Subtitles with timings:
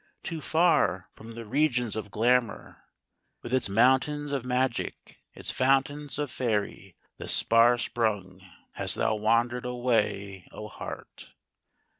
[0.23, 2.85] too far from the regions of glamour,
[3.43, 8.41] With its mountains of magic, its fountains of faery, the spar sprung,
[8.71, 11.33] Hast thou wandered away, O Heart!